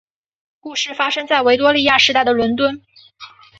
[0.59, 2.81] 故事发生在维多利亚时代的伦敦。